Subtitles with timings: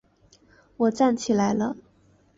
[0.77, 1.53] 我站了起来